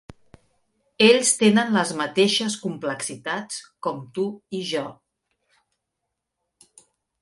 [1.07, 4.27] Ells tenen les mateixes complexitats com tu
[4.61, 4.85] i jo.